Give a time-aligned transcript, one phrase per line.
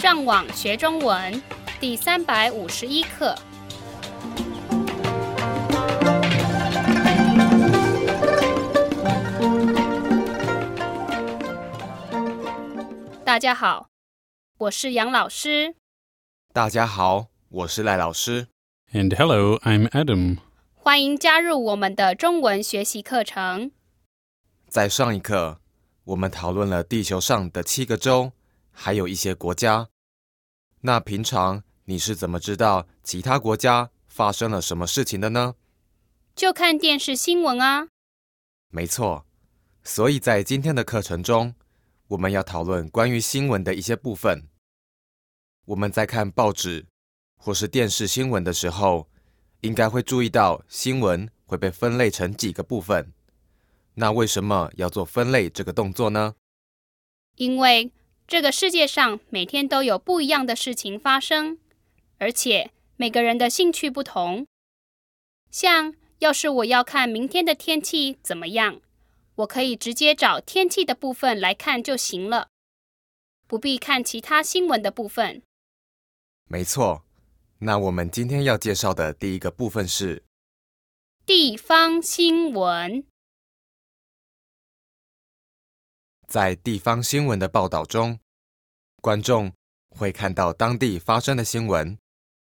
[0.00, 1.42] 上网学中文
[1.78, 3.36] 第三百五十一课。
[13.22, 13.90] 大家好，
[14.56, 15.74] 我是杨老师。
[16.54, 18.46] 大家好，我是赖老师。
[18.94, 20.38] And hello, I'm Adam.
[20.76, 23.70] 欢迎加入我们的中文学习课程。
[24.66, 25.60] 在上一课，
[26.04, 28.32] 我们讨论了地球上的七个州，
[28.72, 29.88] 还有一些国家。
[30.82, 35.54] 那平常你是怎么知道其他国家发生了什么事情的呢？
[36.34, 37.88] 就看电视新闻啊。
[38.68, 39.26] 没错，
[39.82, 41.54] 所以在今天的课程中，
[42.08, 44.48] 我们要讨论关于新闻的一些部分。
[45.66, 46.86] 我们在看报纸
[47.36, 49.08] 或是电视新闻的时候，
[49.60, 53.12] 应该会注意到新闻会被分类成几个部分。
[53.94, 56.34] 那为什么要做分类这个动作呢？
[57.36, 57.92] 因为
[58.30, 61.58] 这个世界上每天都有不一样的事情发生，
[62.18, 64.46] 而且每个人的兴趣不同。
[65.50, 68.80] 像要是我要看明天的天气怎么样，
[69.34, 72.50] 我可以直接找天气的部分来看就行了，
[73.48, 75.42] 不必看其他新闻的部分。
[76.44, 77.04] 没错，
[77.58, 80.22] 那我们今天要介绍的第一个部分是
[81.26, 83.04] 地方新闻，
[86.28, 88.20] 在地方新闻的报道中，
[89.00, 89.52] 观众
[89.88, 91.98] 会看到当地发生的新闻，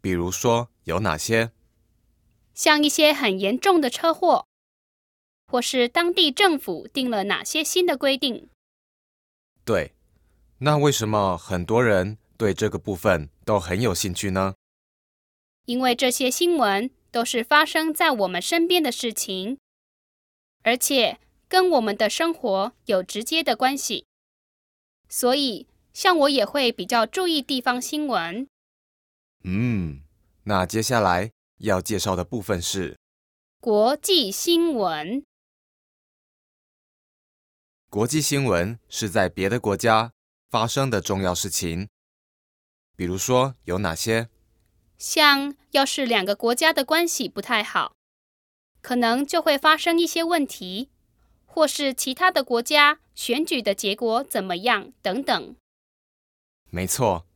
[0.00, 1.52] 比如说有哪些？
[2.54, 4.46] 像一些很严重的车祸，
[5.46, 8.48] 或是当地政府定了哪些新的规定。
[9.64, 9.92] 对，
[10.58, 14.54] 那为什么很多人对这个部分都很有兴趣呢？
[15.66, 19.58] 因为这些新闻都是发生在我们身边的事情，
[20.62, 24.06] 而且跟我们的生活有直接的关系，
[25.08, 28.48] 所以像我也会比较注意地方新闻。
[29.44, 30.00] 嗯，
[30.44, 32.98] 那接下来要介绍的部分是
[33.60, 35.24] 国际新闻，
[37.88, 40.12] 国际新闻，是在别的国家
[40.50, 41.88] 发生的重要事情，
[42.96, 44.28] 比如说有哪些？
[44.98, 47.94] 像要是两个国家的关系不太好，
[48.80, 50.90] 可能就会发生一些问题，
[51.44, 55.56] 或是其他的国家选举的结果怎么样等等。
[56.74, 57.26] 没错，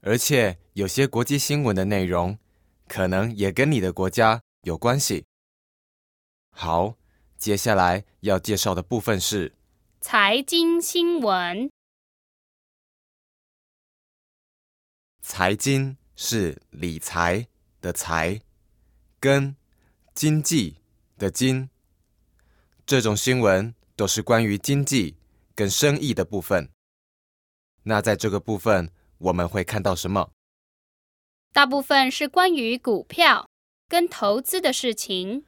[0.00, 2.38] 而且有些国际新闻的内容
[2.86, 5.24] 可能也跟你的国家有关系。
[6.50, 6.94] 好，
[7.36, 9.56] 接下来要介绍的部分是
[10.00, 11.68] 财经新闻，
[15.20, 17.48] 财经，是理财
[17.80, 18.40] 的财，
[19.18, 19.56] 跟
[20.14, 20.76] 经济
[21.18, 21.68] 的经。
[22.86, 25.16] 这种新闻都是关于经济
[25.56, 26.70] 跟生意的部分。
[27.88, 30.30] 那在这个部分，我们会看到什么？
[31.52, 33.48] 大部分是关于股票
[33.88, 35.44] 跟投资的事情。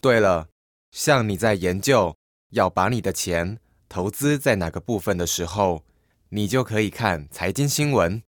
[0.00, 0.48] 对了，
[0.90, 2.16] 像你在研究
[2.50, 3.58] 要把你的钱
[3.88, 5.84] 投资在哪个部分的时候，
[6.30, 8.22] 你就可以看财经新闻。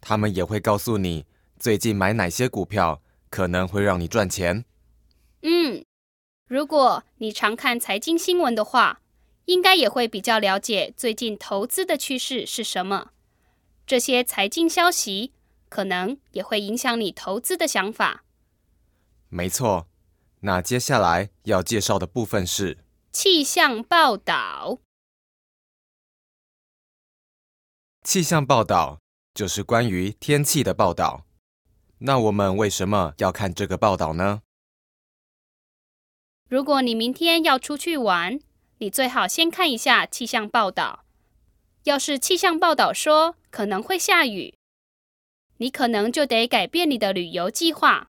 [0.00, 1.26] 他们也会告诉你
[1.58, 4.64] 最近买哪些股票可能会让你赚钱。
[5.42, 5.84] 嗯，
[6.46, 9.00] 如果你常看财经新闻的话，
[9.46, 13.12] 应该也会比较了解最近投资的趋势是什么。
[13.86, 15.32] 这些财经消息
[15.68, 18.24] 可能也会影响你投资的想法。
[19.28, 19.88] 没错，
[20.40, 22.78] 那接下来要介绍的部分是
[23.12, 24.78] 气象报道，
[28.02, 29.00] 气象报道，
[29.34, 31.26] 就是关于天气的报道。
[31.98, 34.42] 那我们为什么要看这个报道呢？
[36.48, 38.38] 如果你明天要出去玩，
[38.84, 41.06] 你最好先看一下气象报道。
[41.84, 44.58] 要是气象报道说可能会下雨，
[45.56, 48.08] 你可能就得改变你的旅游计划。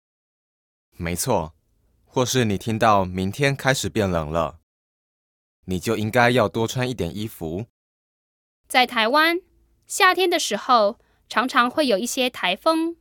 [0.97, 1.53] 没错，
[2.06, 4.62] 或是你听到明天开始变冷了，
[5.66, 7.68] 你就应该要多穿一点衣服。
[8.68, 9.42] 在台湾，
[9.86, 10.97] 夏天的时候
[11.30, 12.97] 常常会有一些台风，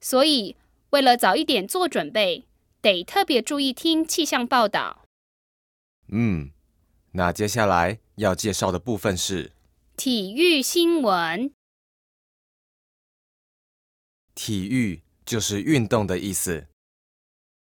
[0.00, 0.56] 所以
[0.90, 2.48] 为了早一点做准备，
[2.80, 5.04] 得特别注意听气象报道。
[6.08, 6.50] 嗯，
[7.16, 9.52] 那接下来要介绍的部分是
[9.96, 11.54] 体育新闻，
[14.34, 16.66] 体育，就是运动的意思。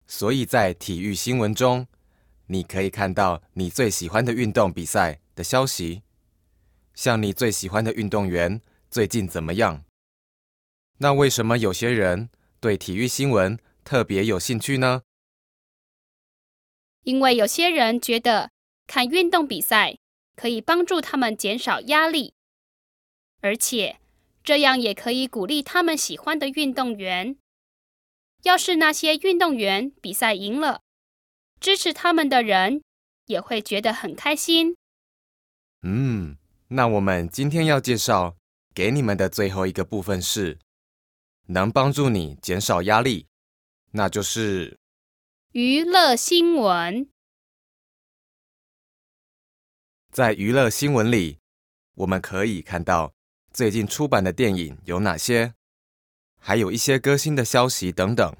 [0.06, 1.86] 所以在体育新闻中，
[2.48, 6.02] 你可以看到你最喜欢的运动比赛的消息，
[6.94, 8.60] 像你最喜欢的运动员
[8.90, 9.82] 最近怎么样。
[10.98, 12.28] 那为什么有些人
[12.60, 15.00] 对体育新闻特别有兴趣呢？
[17.04, 18.50] 因为有些人觉得
[18.88, 19.96] 看运动比赛
[20.34, 22.34] 可以帮助他们减少压力。
[23.40, 24.00] 而且
[24.42, 27.36] 这样也可以鼓励他们喜欢的运动员。
[28.42, 30.80] 要是那些运动员比赛赢了，
[31.60, 32.82] 支持他们的人
[33.26, 34.76] 也会觉得很开心。
[35.82, 36.36] 嗯，
[36.68, 38.36] 那我们今天要介绍
[38.74, 40.58] 给你们的最后一个部分是
[41.48, 43.26] 能帮助你减少压力，
[43.92, 44.78] 那就是
[45.52, 47.08] 娱乐新闻。
[50.18, 51.38] 在娱乐新闻里，
[51.94, 53.14] 我们可以看到
[53.52, 55.54] 最近出版的电影有哪些。
[56.40, 58.36] 还有一些歌星的消息等等，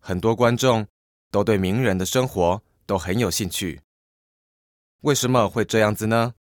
[0.00, 0.88] 很多观众
[1.30, 3.80] 都对名人的生活都很有兴趣。
[5.02, 6.34] 为什么会这样子呢？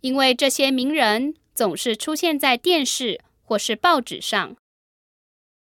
[0.00, 4.56] 因为这些名人总是出现在电视或是报纸上，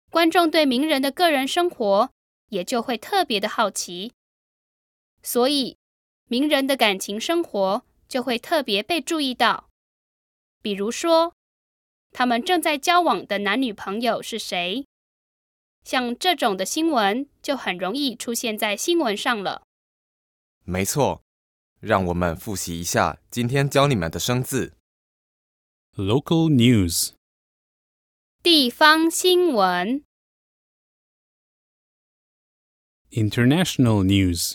[0.08, 2.10] 观众对名人的个人生活
[2.48, 4.14] 也就会特别的好奇，
[5.22, 5.76] 所以
[6.26, 9.68] 名人的感情生活就会特别被注意到。
[10.62, 11.32] 比如说。
[12.12, 14.86] 他们正在交往的男女朋友是谁？
[15.84, 19.64] 像这种的新闻就很容易出现在新闻上了。
[20.64, 21.22] 没错，
[21.78, 24.72] 让我们复习一下今天教你们的生字。
[25.94, 27.12] Local news，
[28.42, 30.02] 地方新闻。
[33.10, 34.54] International news，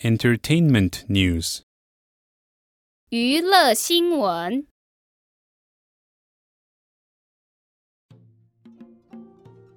[0.00, 1.60] Entertainment news.
[3.10, 4.66] 娱乐新闻。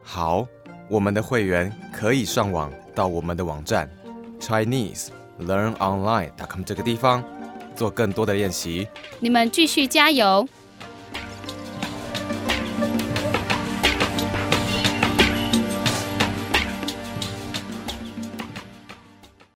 [0.02, 0.48] 好，
[0.90, 3.92] 我们的会员可以上网到我们的网站
[4.40, 7.22] ChineseLearnOnline.com 这个地方
[7.75, 8.88] 做更多的练习。
[9.19, 10.48] 你们继续加油！